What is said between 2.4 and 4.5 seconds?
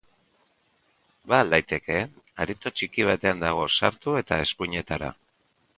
Areto txiki batean dago, sartu eta